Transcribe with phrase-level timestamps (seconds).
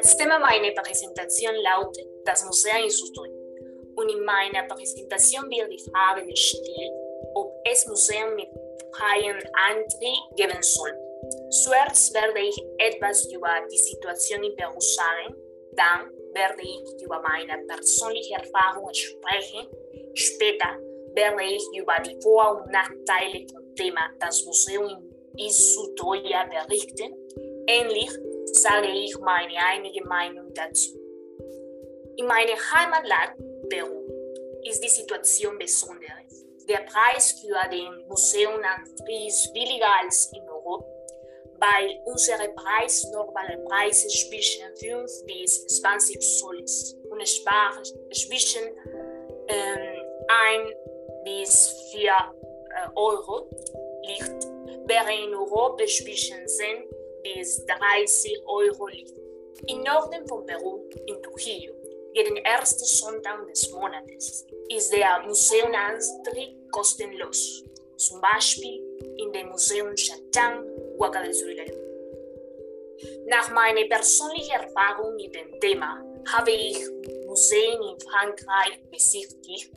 [0.00, 3.30] Das Thema meiner Präsentation lautet das Museum in Sutui.
[3.96, 6.92] Und in meiner Präsentation wird die Frage gestellt,
[7.34, 8.48] ob es Museum mit
[8.94, 10.94] freien Antrieb geben soll.
[11.50, 15.34] Zuerst werde ich etwas über die Situation in Peru sagen,
[15.72, 19.66] dann werde ich über meine persönliche Erfahrung sprechen,
[20.14, 20.78] später
[21.14, 27.16] werde ich über die Vor- und Nachteile vom Thema das Museum in Isutoya berichten.
[27.66, 28.10] Ähnlich
[28.62, 30.98] sage ich meine eigene Meinung dazu.
[32.16, 33.36] In meinem Heimatland
[33.68, 34.02] Peru
[34.64, 36.44] ist die Situation besonders.
[36.68, 40.86] Der Preis für den Museumsantritt ist billiger als in Europa.
[41.60, 48.64] Bei unserem Preis normale Preise zwischen 5 bis 20 Solis und zwischen
[49.48, 50.74] ähm, 1
[51.24, 53.48] bis 4 äh, Euro
[54.02, 54.44] liegt,
[54.86, 56.97] während in Europa zwischen 10
[57.34, 59.18] bis 30 Euro liegt.
[59.66, 61.74] Im Norden von Peru, in Trujillo,
[62.14, 67.64] jeden ersten Sonntag des Monats ist der Museumsantritt kostenlos.
[67.96, 68.82] Zum Beispiel
[69.16, 70.64] in dem Museum Chatang,
[70.98, 71.48] Huaca del Sur.
[73.26, 76.02] Nach meiner persönlichen Erfahrung mit dem Thema
[76.32, 76.78] habe ich
[77.26, 79.72] Museen in Frankreich besichtigt.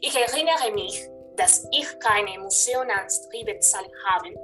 [0.00, 4.34] Ich erinnere mich, dass ich keine Museumsantritt bezahlt habe,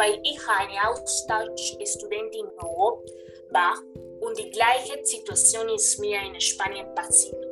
[0.00, 3.12] weil ich eine Austauschstudentin in Europa
[3.50, 3.74] war
[4.20, 7.44] und die gleiche Situation ist mir in Spanien passiert.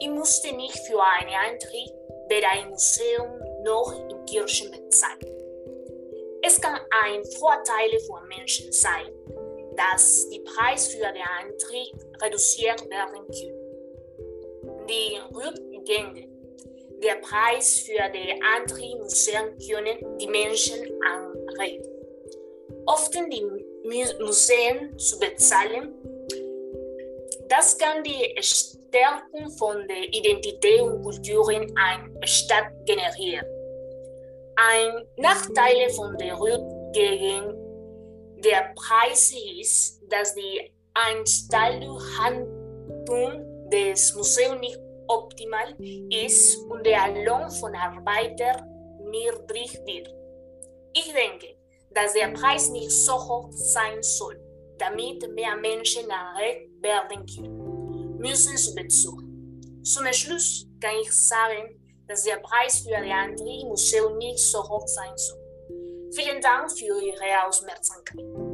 [0.00, 1.94] Ich musste nicht für einen Eintritt
[2.28, 5.20] weder im Museum noch in Kirchen bezahlen.
[6.42, 9.12] Es kann ein Vorteil für Menschen sein,
[9.76, 14.86] dass die Preis für den Eintritt reduziert werden können.
[14.88, 16.36] Die Rückgänge
[17.00, 20.82] der Preis für den Eintritt Museen können die Menschen
[21.56, 21.84] anregen.
[22.86, 23.46] Oft die
[24.20, 25.94] Museen zu bezahlen,
[27.48, 33.46] das kann die Stärkung von der Identität und Kultur in einer Stadt generieren.
[34.56, 37.54] Ein Nachteil von der Rückgänge
[38.44, 40.72] der Preise ist, dass die
[41.12, 42.00] Instandhaltung
[43.70, 45.74] des Museums nicht optimal
[46.10, 48.62] ist und der Lohn von Arbeitern
[49.10, 50.14] niedrig wird.
[50.98, 51.54] Ich denke,
[51.90, 54.40] dass der Preis nicht so hoch sein soll,
[54.78, 59.82] damit mehr Menschen erregt werden können, müssen zu besuchen.
[59.84, 64.86] Zum Schluss kann ich sagen, dass der Preis für die Antrieb Museum nicht so hoch
[64.86, 65.38] sein soll.
[66.14, 68.45] Vielen Dank für Ihre Aufmerksamkeit.